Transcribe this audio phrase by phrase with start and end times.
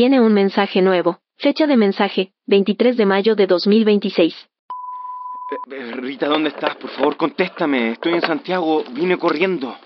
[0.00, 1.18] Tiene un mensaje nuevo.
[1.36, 4.34] Fecha de mensaje, 23 de mayo de 2026.
[4.34, 6.74] Eh, eh, Rita, ¿dónde estás?
[6.76, 7.90] Por favor, contéstame.
[7.92, 8.82] Estoy en Santiago.
[8.92, 9.76] Vine corriendo.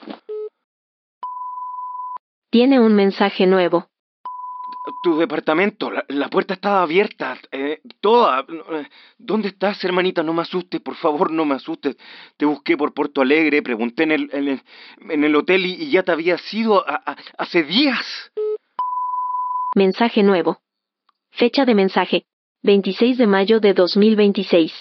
[2.48, 3.88] Tiene un mensaje nuevo.
[5.02, 8.46] Tu departamento, la, la puerta estaba abierta, eh, toda.
[9.18, 10.22] ¿Dónde estás, hermanita?
[10.22, 11.96] No me asustes, por favor, no me asustes.
[12.36, 14.62] Te busqué por Puerto Alegre, pregunté en el, en el,
[15.10, 16.84] en el hotel y, y ya te había sido
[17.36, 18.30] hace días.
[19.77, 20.60] Mensaje nuevo.
[21.33, 22.27] Fecha de mensaje,
[22.62, 24.73] 26 de mayo de 2026.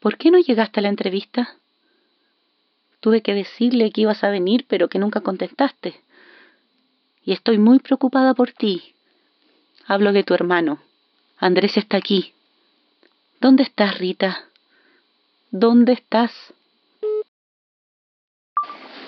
[0.00, 1.56] ¿Por qué no llegaste a la entrevista?
[3.00, 6.00] Tuve que decirle que ibas a venir, pero que nunca contestaste.
[7.24, 8.94] Y estoy muy preocupada por ti.
[9.88, 10.78] Hablo de tu hermano.
[11.36, 12.34] Andrés está aquí.
[13.40, 14.44] ¿Dónde estás, Rita?
[15.50, 16.30] ¿Dónde estás?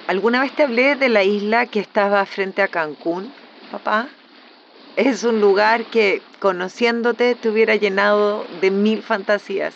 [0.08, 3.32] ¿Alguna vez te hablé de la isla que estaba frente a Cancún,
[3.70, 4.08] papá?
[4.98, 9.72] Es un lugar que, conociéndote, te hubiera llenado de mil fantasías.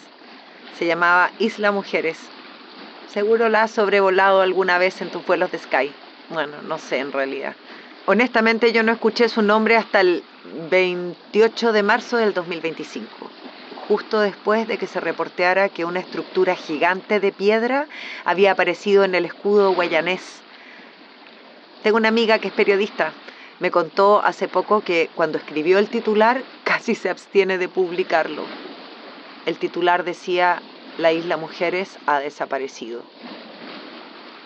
[0.76, 2.18] Se llamaba Isla Mujeres.
[3.06, 5.92] Seguro la has sobrevolado alguna vez en tus vuelos de Sky.
[6.28, 7.54] Bueno, no sé en realidad.
[8.06, 10.24] Honestamente yo no escuché su nombre hasta el
[10.70, 13.30] 28 de marzo del 2025,
[13.86, 17.86] justo después de que se reporteara que una estructura gigante de piedra
[18.24, 20.42] había aparecido en el escudo guayanés.
[21.84, 23.12] Tengo una amiga que es periodista.
[23.62, 28.42] Me contó hace poco que cuando escribió el titular casi se abstiene de publicarlo.
[29.46, 30.60] El titular decía,
[30.98, 33.02] la isla Mujeres ha desaparecido.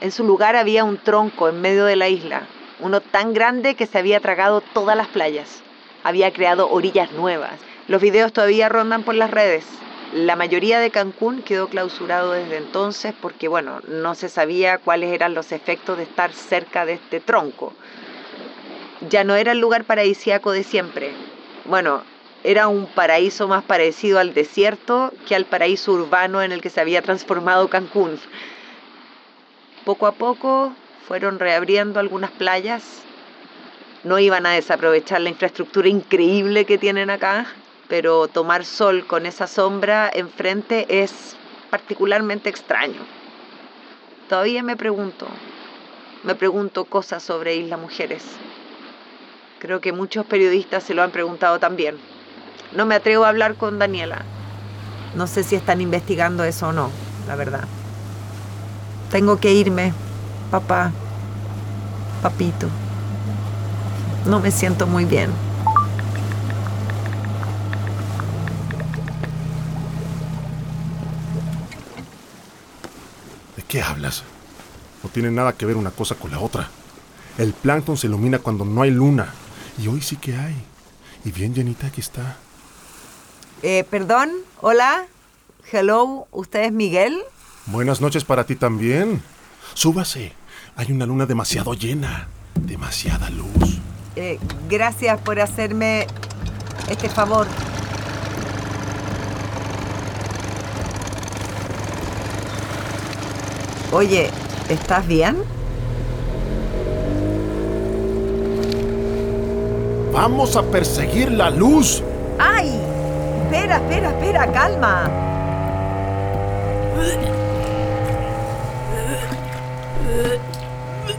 [0.02, 2.42] En su lugar había un tronco en medio de la isla,
[2.78, 5.62] uno tan grande que se había tragado todas las playas.
[6.04, 7.58] Había creado orillas nuevas.
[7.88, 9.64] Los videos todavía rondan por las redes.
[10.12, 15.32] La mayoría de Cancún quedó clausurado desde entonces porque, bueno, no se sabía cuáles eran
[15.32, 17.72] los efectos de estar cerca de este tronco.
[19.10, 21.10] Ya no era el lugar paradisíaco de siempre.
[21.64, 22.02] Bueno,
[22.44, 26.80] era un paraíso más parecido al desierto que al paraíso urbano en el que se
[26.80, 28.18] había transformado Cancún.
[29.84, 30.72] Poco a poco
[31.06, 33.02] fueron reabriendo algunas playas.
[34.02, 37.46] No iban a desaprovechar la infraestructura increíble que tienen acá,
[37.88, 41.36] pero tomar sol con esa sombra enfrente es
[41.70, 43.00] particularmente extraño.
[44.28, 45.26] Todavía me pregunto,
[46.24, 48.24] me pregunto cosas sobre Isla Mujeres.
[49.66, 51.96] Creo que muchos periodistas se lo han preguntado también.
[52.76, 54.24] No me atrevo a hablar con Daniela.
[55.16, 56.88] No sé si están investigando eso o no,
[57.26, 57.64] la verdad.
[59.10, 59.92] Tengo que irme,
[60.52, 60.92] papá,
[62.22, 62.68] papito.
[64.26, 65.30] No me siento muy bien.
[73.56, 74.22] ¿De qué hablas?
[75.02, 76.68] No tiene nada que ver una cosa con la otra.
[77.36, 79.34] El plancton se ilumina cuando no hay luna.
[79.78, 80.54] Y hoy sí que hay.
[81.24, 82.36] Y bien llenita aquí está.
[83.62, 85.06] Eh, perdón, hola,
[85.72, 87.18] hello, ¿usted es Miguel?
[87.66, 89.22] Buenas noches para ti también.
[89.74, 90.32] Súbase.
[90.76, 92.28] Hay una luna demasiado llena.
[92.54, 93.80] Demasiada luz.
[94.14, 94.38] Eh,
[94.68, 96.06] gracias por hacerme
[96.88, 97.46] este favor.
[103.92, 104.30] Oye,
[104.68, 105.36] ¿estás bien?
[110.16, 112.02] Vamos a perseguir la luz.
[112.38, 112.80] ¡Ay!
[113.44, 115.10] Espera, espera, espera, calma.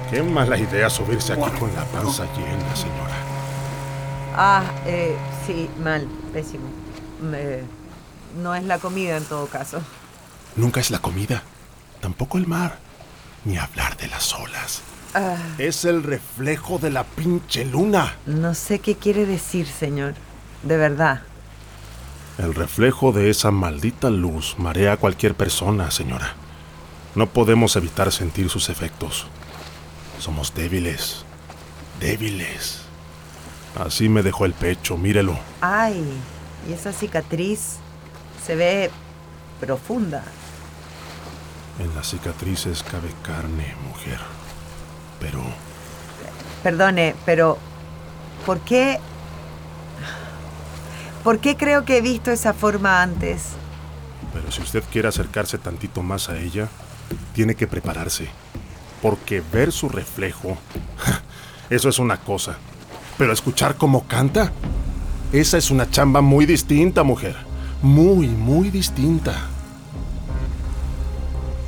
[0.10, 3.16] Qué mala idea subirse aquí con la panza llena, señora.
[4.36, 5.16] Ah, eh,
[5.46, 6.66] sí, mal, pésimo.
[7.22, 7.62] Me-
[8.42, 9.82] no es la comida en todo caso.
[10.56, 11.44] Nunca es la comida.
[12.00, 12.78] Tampoco el mar.
[13.46, 14.82] Ni hablar de las olas.
[15.14, 18.16] Ah, Es el reflejo de la pinche luna.
[18.26, 20.14] no sé qué quiere decir, señor.
[20.64, 21.22] De verdad.
[22.38, 26.34] El reflejo de esa maldita luz marea a cualquier persona, señora.
[27.16, 29.28] No podemos evitar sentir sus efectos.
[30.20, 31.24] Somos débiles.
[32.00, 32.82] Débiles.
[33.80, 35.38] Así me dejó el pecho, mírelo.
[35.62, 36.04] Ay,
[36.70, 37.78] y esa cicatriz
[38.46, 38.92] se ve
[39.60, 40.24] profunda.
[41.80, 44.20] En las cicatrices cabe carne, mujer.
[45.20, 45.42] Pero
[46.64, 47.58] Perdone, pero
[48.46, 49.00] ¿por qué?
[51.24, 53.52] ¿Por qué creo que he visto esa forma antes?
[54.34, 56.68] Pero si usted quiere acercarse tantito más a ella,
[57.34, 58.28] tiene que prepararse.
[59.02, 60.58] Porque ver su reflejo,
[61.70, 62.58] eso es una cosa.
[63.18, 64.52] Pero escuchar cómo canta,
[65.32, 67.36] esa es una chamba muy distinta, mujer.
[67.82, 69.34] Muy, muy distinta.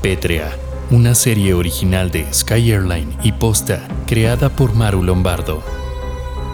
[0.02, 0.52] Pétrea,
[0.92, 5.62] una serie original de Sky Airline y Posta, creada por Maru Lombardo.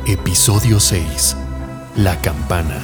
[0.07, 1.37] Episodio 6.
[1.95, 2.83] La campana.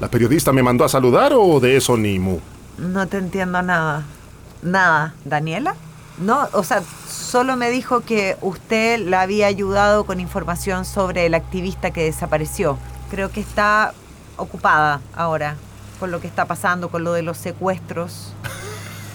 [0.00, 2.40] ¿La periodista me mandó a saludar o de eso ni mu?
[2.78, 4.02] No te entiendo nada.
[4.60, 5.14] Nada.
[5.24, 5.76] ¿Daniela?
[6.18, 11.34] No, o sea, solo me dijo que usted la había ayudado con información sobre el
[11.34, 12.76] activista que desapareció.
[13.10, 13.92] Creo que está
[14.36, 15.56] ocupada ahora
[15.98, 18.32] con lo que está pasando, con lo de los secuestros.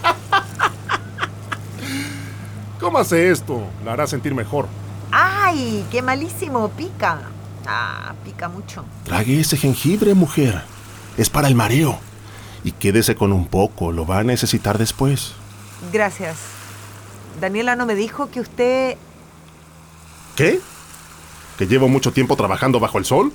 [2.79, 3.63] ¿Cómo hace esto?
[3.83, 4.67] La hará sentir mejor.
[5.11, 5.85] ¡Ay!
[5.89, 6.69] ¡Qué malísimo!
[6.69, 7.21] Pica.
[7.65, 8.85] Ah, pica mucho.
[9.03, 10.61] Trague ese jengibre, mujer.
[11.17, 11.97] Es para el mareo.
[12.63, 15.33] Y quédese con un poco, lo va a necesitar después.
[15.91, 16.35] Gracias.
[17.39, 18.97] Daniela no me dijo que usted...
[20.35, 20.59] ¿Qué?
[21.57, 23.31] ¿Que llevo mucho tiempo trabajando bajo el sol?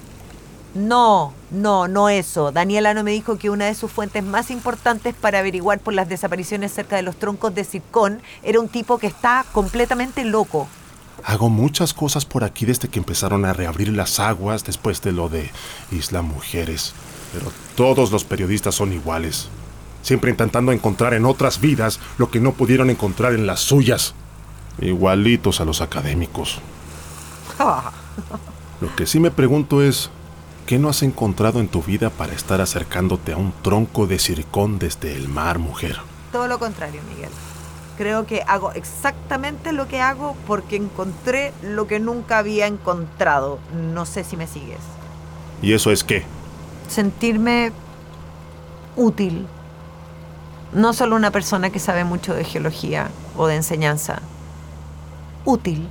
[0.75, 2.53] No, no, no eso.
[2.53, 6.09] Daniela no me dijo que una de sus fuentes más importantes para averiguar por las
[6.09, 10.69] desapariciones cerca de los troncos de Circón era un tipo que está completamente loco.
[11.25, 15.29] Hago muchas cosas por aquí desde que empezaron a reabrir las aguas después de lo
[15.29, 15.51] de
[15.91, 16.95] Isla Mujeres.
[17.33, 19.49] Pero todos los periodistas son iguales.
[20.03, 24.15] Siempre intentando encontrar en otras vidas lo que no pudieron encontrar en las suyas.
[24.81, 26.61] Igualitos a los académicos.
[28.81, 30.09] Lo que sí me pregunto es,
[30.71, 34.79] ¿qué no has encontrado en tu vida para estar acercándote a un tronco de circón
[34.79, 35.97] desde el mar, mujer?
[36.31, 37.31] Todo lo contrario, Miguel.
[37.99, 43.59] Creo que hago exactamente lo que hago porque encontré lo que nunca había encontrado.
[43.93, 44.79] No sé si me sigues.
[45.61, 46.23] ¿Y eso es qué?
[46.87, 47.73] Sentirme
[48.95, 49.49] útil.
[50.73, 54.23] No solo una persona que sabe mucho de geología o de enseñanza.
[55.45, 55.89] Útil.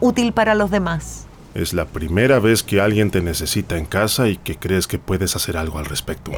[0.00, 1.25] Útil para los demás.
[1.56, 5.36] Es la primera vez que alguien te necesita en casa y que crees que puedes
[5.36, 6.32] hacer algo al respecto.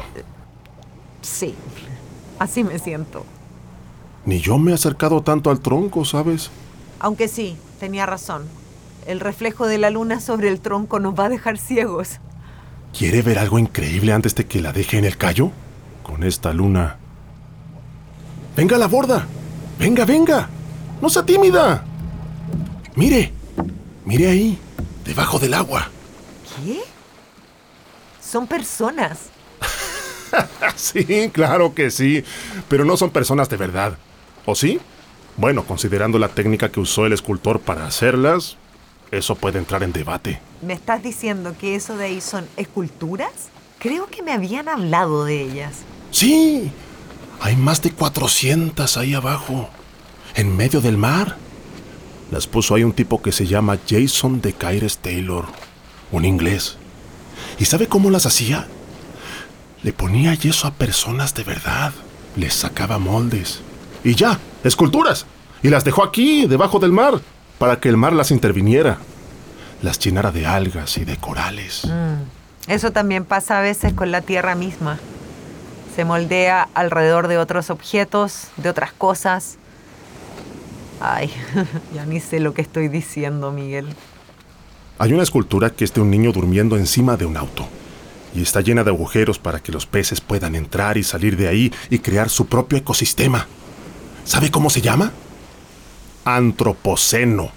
[1.21, 1.55] Sí,
[2.39, 3.25] así me siento.
[4.23, 6.51] Ni yo me he acercado tanto al tronco, ¿sabes?
[7.01, 8.43] Aunque sí, tenía razón.
[9.07, 12.21] El reflejo de la luna sobre el tronco nos va a dejar ciegos.
[12.97, 15.51] ¿Quiere ver algo increíble antes de que la deje en el callo?
[16.01, 16.95] Con esta luna.
[18.55, 19.27] ¡Venga a la borda!
[19.77, 20.47] ¡Venga, venga!
[21.01, 21.83] ¡No sea tímida!
[22.95, 23.33] Mire,
[24.05, 24.57] mire ahí,
[25.09, 25.89] debajo del agua.
[26.63, 26.81] ¿Qué?
[28.21, 29.17] Son personas.
[30.75, 32.23] sí, claro que sí,
[32.67, 33.97] pero no son personas de verdad.
[34.45, 34.79] ¿O sí?
[35.35, 38.57] Bueno, considerando la técnica que usó el escultor para hacerlas,
[39.09, 40.41] eso puede entrar en debate.
[40.61, 43.49] ¿Me estás diciendo que eso de ahí son esculturas?
[43.79, 45.77] Creo que me habían hablado de ellas.
[46.11, 46.71] Sí,
[47.41, 49.69] hay más de 400 ahí abajo,
[50.35, 51.37] en medio del mar.
[52.31, 55.45] Las puso ahí un tipo que se llama Jason de Caires Taylor,
[56.11, 56.77] un inglés.
[57.57, 58.67] ¿Y sabe cómo las hacía?
[59.81, 61.93] Le ponía yeso a personas de verdad,
[62.35, 63.61] les sacaba moldes.
[64.03, 65.25] Y ya, esculturas.
[65.63, 67.19] Y las dejó aquí, debajo del mar,
[67.57, 68.99] para que el mar las interviniera.
[69.81, 71.85] Las llenara de algas y de corales.
[71.85, 72.71] Mm.
[72.71, 74.99] Eso también pasa a veces con la tierra misma.
[75.95, 79.57] Se moldea alrededor de otros objetos, de otras cosas.
[80.99, 81.31] Ay,
[81.95, 83.87] ya ni sé lo que estoy diciendo, Miguel.
[84.97, 87.67] Hay una escultura que es de un niño durmiendo encima de un auto.
[88.35, 91.73] Y está llena de agujeros para que los peces puedan entrar y salir de ahí
[91.89, 93.47] y crear su propio ecosistema.
[94.25, 95.11] ¿Sabe cómo se llama?
[96.25, 97.49] Antropoceno.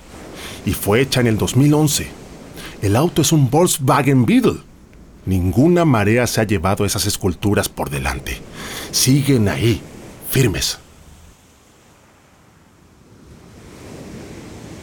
[0.64, 2.08] Y fue hecha en el 2011.
[2.80, 4.60] El auto es un Volkswagen Beetle.
[5.26, 8.40] Ninguna marea se ha llevado esas esculturas por delante.
[8.92, 9.80] Siguen ahí,
[10.30, 10.78] firmes.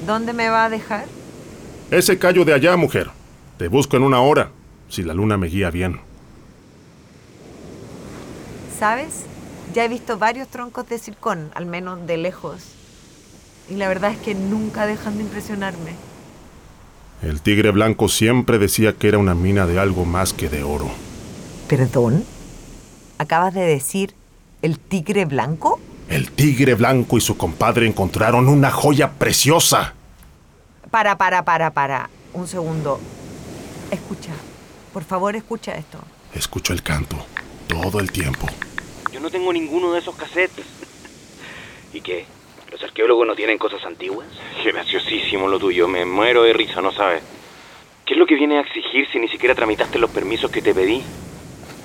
[0.10, 1.06] ¿Dónde me va a dejar?
[1.92, 3.12] Ese callo de allá, mujer.
[3.60, 4.50] Te busco en una hora,
[4.90, 6.00] si la luna me guía bien.
[8.80, 9.26] ¿Sabes?
[9.76, 12.64] Ya he visto varios troncos de circón, al menos de lejos.
[13.70, 15.92] Y la verdad es que nunca dejan de impresionarme.
[17.22, 20.90] El tigre blanco siempre decía que era una mina de algo más que de oro.
[21.68, 22.26] ¿Perdón?
[23.20, 24.16] ¿Acabas de decir
[24.64, 25.80] el tigre blanco?
[26.10, 29.94] El tigre blanco y su compadre encontraron una joya preciosa.
[30.92, 32.10] Para, para, para, para.
[32.34, 33.00] Un segundo.
[33.92, 34.32] Escucha.
[34.92, 36.00] Por favor, escucha esto.
[36.34, 37.16] Escucho el canto.
[37.68, 38.48] Todo el tiempo.
[39.12, 40.66] Yo no tengo ninguno de esos cassettes.
[41.94, 42.26] ¿Y qué?
[42.72, 44.28] ¿Los arqueólogos no tienen cosas antiguas?
[44.64, 47.24] Graciosísimo lo tuyo, me muero de risa, ¿no sabes?
[48.06, 50.74] ¿Qué es lo que viene a exigir si ni siquiera tramitaste los permisos que te
[50.74, 51.04] pedí?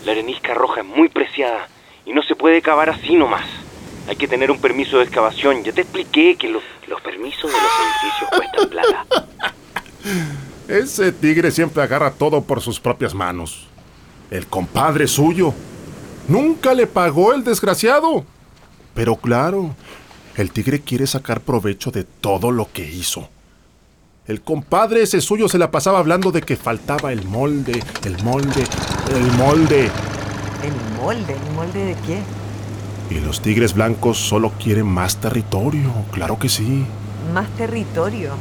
[0.05, 1.69] La arenisca roja es muy preciada
[2.07, 3.47] y no se puede cavar así nomás.
[4.09, 5.63] Hay que tener un permiso de excavación.
[5.65, 9.07] Ya te expliqué que los, los permisos de los edificios cuestan plata.
[10.69, 13.67] Ese tigre siempre agarra todo por sus propias manos.
[14.31, 15.55] El compadre suyo.
[16.29, 18.25] Nunca le pagó el desgraciado.
[18.95, 19.75] Pero claro,
[20.37, 23.29] el tigre quiere sacar provecho de todo lo que hizo.
[24.27, 28.65] El compadre ese suyo se la pasaba hablando de que faltaba el molde, el molde,
[29.15, 29.91] el molde.
[30.63, 31.35] ¿El molde?
[31.35, 32.44] ¿El molde de qué?
[33.11, 36.85] Y los tigres blancos solo quieren más territorio, claro que sí.
[37.33, 38.33] Más territorio.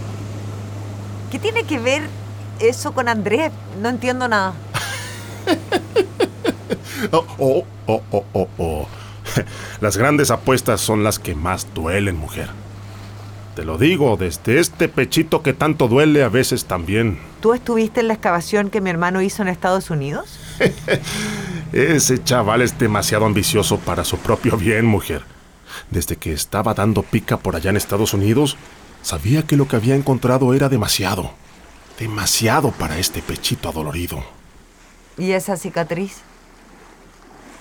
[1.32, 2.04] ¿Qué tiene que ver
[2.60, 3.52] eso con Andrés?
[3.82, 4.54] No entiendo nada.
[7.12, 8.88] Oh, oh, oh, oh, oh, oh.
[9.82, 12.50] Las grandes apuestas son las que más duelen, mujer.
[13.56, 17.20] Te lo digo, desde este pechito que tanto duele a veces también.
[17.42, 20.40] ¿Tú estuviste en la excavación que mi hermano hizo en Estados Unidos?
[21.74, 25.24] Ese chaval es demasiado ambicioso para su propio bien, mujer.
[25.90, 28.58] Desde que estaba dando pica por allá en Estados Unidos,
[29.02, 31.32] sabía que lo que había encontrado era demasiado.
[31.98, 34.24] Demasiado para este pechito adolorido.
[35.18, 36.18] ¿Y esa cicatriz?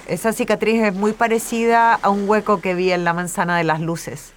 [0.07, 3.81] Esa cicatriz es muy parecida a un hueco que vi en la manzana de las
[3.81, 4.33] luces.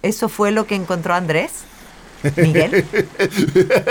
[0.00, 1.64] ¿Eso fue lo que encontró Andrés?
[2.34, 2.86] ¿Miguel?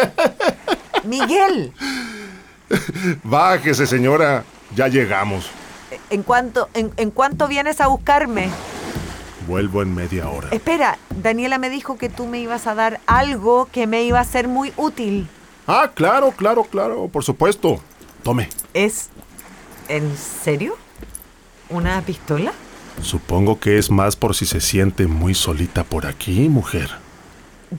[1.03, 1.73] ¡Miguel!
[3.23, 4.43] Bájese, señora.
[4.75, 5.49] Ya llegamos.
[6.09, 8.49] ¿En cuánto, en, en cuánto vienes a buscarme?
[9.47, 10.49] Vuelvo en media hora.
[10.51, 14.23] Espera, Daniela me dijo que tú me ibas a dar algo que me iba a
[14.25, 15.27] ser muy útil.
[15.67, 17.81] Ah, claro, claro, claro, por supuesto.
[18.23, 18.49] Tome.
[18.73, 19.09] ¿Es
[19.87, 20.77] en serio?
[21.69, 22.51] ¿Una pistola?
[23.01, 26.89] Supongo que es más por si se siente muy solita por aquí, mujer.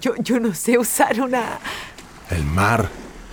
[0.01, 1.59] Yo, yo no sé usar una...
[2.31, 2.89] El mar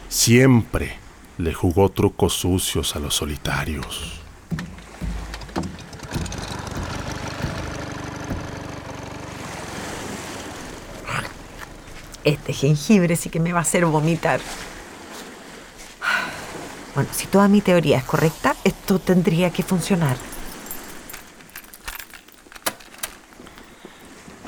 [0.10, 0.98] siempre
[1.38, 4.22] le jugó trucos sucios a los solitarios.
[12.24, 14.40] Este jengibre sí que me va a hacer vomitar.
[16.96, 20.18] Bueno, si toda mi teoría es correcta, esto tendría que funcionar.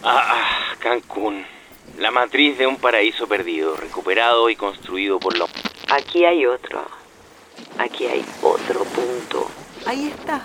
[0.02, 1.46] Ah, ah, Cancún.
[2.00, 5.52] La matriz de un paraíso perdido, recuperado y construido por los...
[5.90, 6.86] Aquí hay otro.
[7.78, 9.50] Aquí hay otro punto.
[9.86, 10.42] Ahí estás.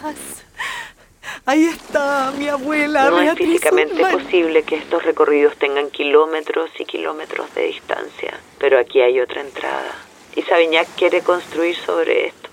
[1.47, 3.11] Ahí está mi abuela.
[3.11, 9.01] No es físicamente posible que estos recorridos tengan kilómetros y kilómetros de distancia, pero aquí
[9.01, 9.93] hay otra entrada.
[10.37, 12.49] Y Sabiñac quiere construir sobre esto.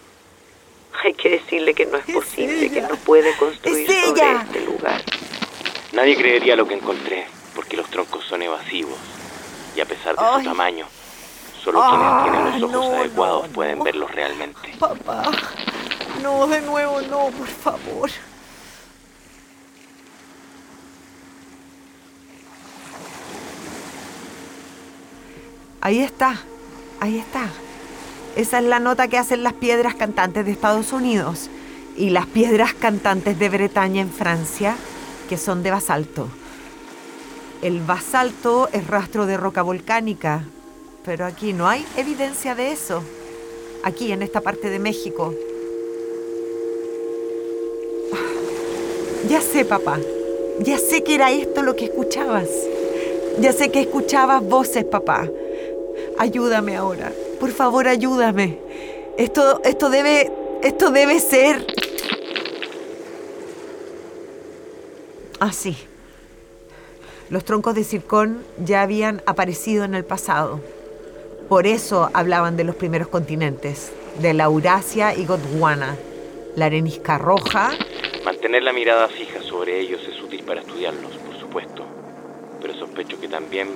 [1.03, 4.41] Hay que decirle que no es Es posible, que no puede construir Es sobre ella.
[4.43, 5.01] este lugar.
[5.93, 8.97] Nadie creería lo que encontré, porque los troncos son evasivos.
[9.75, 10.43] Y a pesar de Ay.
[10.43, 10.87] su tamaño,
[11.59, 13.83] solo quienes tienen los ojos no, adecuados no, pueden no.
[13.83, 14.59] verlos realmente.
[14.79, 15.23] Papá.
[16.21, 18.09] No, de nuevo, no, por favor.
[25.81, 26.35] Ahí está,
[26.99, 27.47] ahí está.
[28.35, 31.49] Esa es la nota que hacen las piedras cantantes de Estados Unidos
[31.95, 34.75] y las piedras cantantes de Bretaña en Francia,
[35.29, 36.27] que son de basalto.
[37.61, 40.43] El basalto es rastro de roca volcánica,
[41.03, 43.01] pero aquí no hay evidencia de eso.
[43.83, 45.33] Aquí, en esta parte de México.
[48.13, 49.99] Ah, Ya sé, papá.
[50.59, 52.49] Ya sé que era esto lo que escuchabas.
[53.39, 55.29] Ya sé que escuchabas voces, papá.
[56.17, 57.13] Ayúdame ahora.
[57.39, 58.59] Por favor, ayúdame.
[59.17, 61.65] Esto, esto debe, esto debe ser.
[65.39, 65.77] Así.
[67.29, 70.59] Los troncos de circón ya habían aparecido en el pasado.
[71.49, 73.91] Por eso hablaban de los primeros continentes,
[74.21, 75.95] de la Eurasia y Gondwana,
[76.55, 77.71] la arenisca roja.
[78.23, 81.83] Mantener la mirada fija sobre ellos es útil para estudiarlos, por supuesto.
[82.61, 83.69] Pero sospecho que también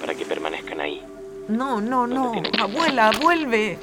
[0.00, 1.04] para que permanezcan ahí.
[1.46, 2.32] No, no, no.
[2.32, 2.60] ¿Dónde tienen?
[2.60, 3.78] Abuela, vuelve.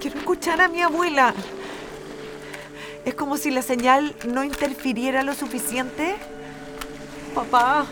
[0.00, 1.34] Quiero escuchar a mi abuela.
[3.04, 6.14] Es como si la señal no interfiriera lo suficiente.
[7.34, 7.84] Papá.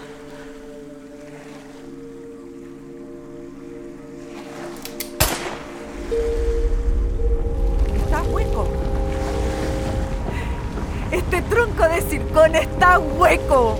[11.32, 13.78] Este tronco de circón está hueco.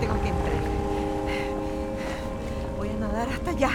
[0.00, 0.54] Tengo que entrar.
[2.78, 3.70] Voy a nadar hasta allá.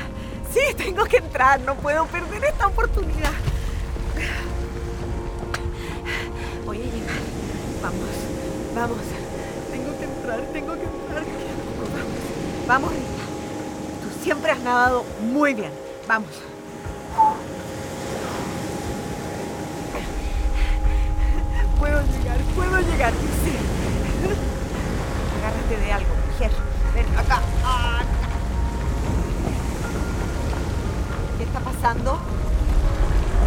[0.51, 1.59] Sí, tengo que entrar.
[1.59, 3.33] No puedo perder esta oportunidad.
[6.65, 7.19] Voy a llegar.
[7.83, 8.09] Vamos,
[8.73, 8.97] vamos.
[9.71, 11.23] Tengo que entrar, tengo que entrar.
[12.65, 13.05] Vamos, vamos, Rita.
[14.01, 15.71] Tú siempre has nadado muy bien.
[16.07, 16.31] Vamos.
[21.77, 23.13] Puedo llegar, puedo llegar.
[25.39, 26.51] Agárrate de algo, mujer.
[26.93, 27.39] Ven acá.
[27.65, 28.05] Ah, acá.
[31.37, 32.19] ¿Qué está pasando?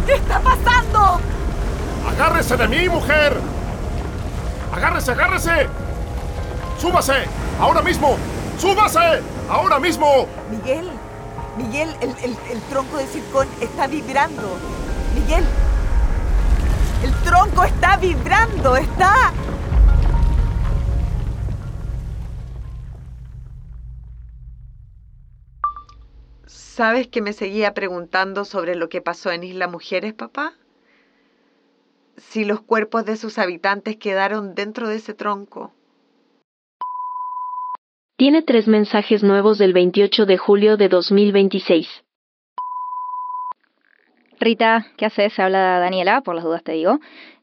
[0.05, 1.19] ¿Qué está pasando?
[2.09, 3.37] ¡Agárrese de mí, mujer!
[4.73, 5.67] ¡Agárrese, agárrese!
[6.79, 7.13] ¡Súbase!
[7.59, 8.17] ¡Ahora mismo!
[8.59, 9.21] ¡Súbase!
[9.49, 10.27] ¡Ahora mismo!
[10.51, 10.89] Miguel,
[11.57, 14.57] Miguel, el, el- el tronco de circón está vibrando.
[15.15, 15.68] Miguel, el
[17.29, 19.31] tronco está vibrando, está...
[26.47, 30.53] ¿Sabes que me seguía preguntando sobre lo que pasó en Isla Mujeres, papá?
[32.17, 35.71] Si los cuerpos de sus habitantes quedaron dentro de ese tronco.
[38.17, 41.87] Tiene tres mensajes nuevos del 28 de julio de 2026.
[44.39, 45.37] Rita, ¿qué haces?
[45.37, 46.99] Habla Daniela, por las dudas te digo.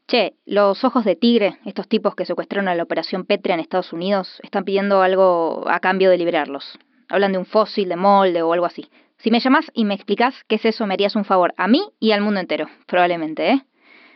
[0.07, 3.93] Che, los ojos de tigre, estos tipos que secuestraron a la Operación Petria en Estados
[3.93, 6.79] Unidos, están pidiendo algo a cambio de liberarlos.
[7.09, 8.89] Hablan de un fósil, de molde o algo así.
[9.17, 11.83] Si me llamas y me explicas qué es eso, me harías un favor a mí
[11.99, 13.61] y al mundo entero, probablemente, ¿eh?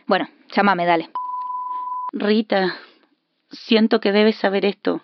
[0.06, 1.10] Bueno, llámame, dale.
[2.12, 2.76] Rita,
[3.50, 5.02] siento que debes saber esto.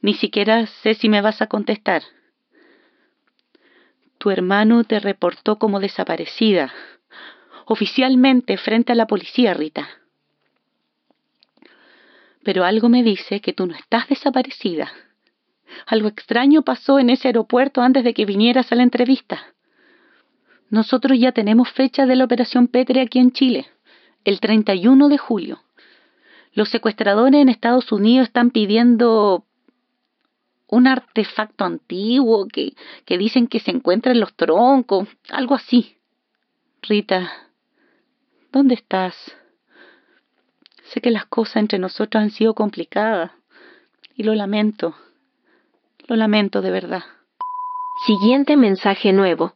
[0.00, 2.02] Ni siquiera sé si me vas a contestar.
[4.24, 6.72] Tu hermano te reportó como desaparecida,
[7.66, 9.86] oficialmente frente a la policía, Rita.
[12.42, 14.90] Pero algo me dice que tú no estás desaparecida.
[15.84, 19.42] Algo extraño pasó en ese aeropuerto antes de que vinieras a la entrevista.
[20.70, 23.66] Nosotros ya tenemos fecha de la Operación Petre aquí en Chile,
[24.24, 25.60] el 31 de julio.
[26.54, 29.44] Los secuestradores en Estados Unidos están pidiendo
[30.66, 35.96] un artefacto antiguo que, que dicen que se encuentra en los troncos, algo así.
[36.82, 37.30] Rita,
[38.52, 39.14] ¿dónde estás?
[40.84, 43.32] Sé que las cosas entre nosotros han sido complicadas
[44.14, 44.94] y lo lamento.
[46.06, 47.02] Lo lamento de verdad.
[48.06, 49.54] Siguiente mensaje nuevo.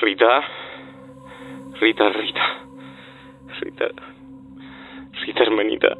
[0.00, 0.40] Rita.
[1.80, 2.64] Rita, Rita.
[3.60, 4.17] Rita.
[5.36, 5.96] Hermanita.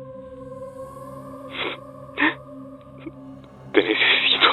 [3.72, 4.48] Te necesito.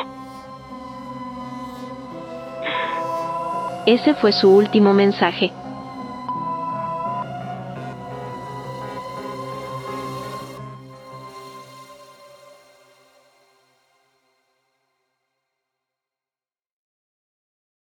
[3.86, 5.52] Ese fue su último mensaje.